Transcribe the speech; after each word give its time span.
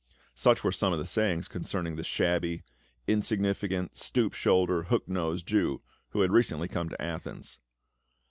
Such 0.33 0.63
were 0.63 0.71
some 0.71 0.93
of 0.93 0.97
the 0.97 1.05
sayings 1.05 1.47
concerning 1.47 1.95
the' 1.95 2.03
shabby,'' 2.17 2.63
insignificant,'' 3.15 3.95
stoop 3.99 4.33
shouldered,' 4.33 4.85
* 4.85 4.89
hook 4.89 5.07
nosed' 5.07 5.45
Jew, 5.47 5.83
who 6.09 6.21
had 6.21 6.31
recently 6.31 6.67
come 6.67 6.89
to 6.89 6.99
Athens. 6.99 7.59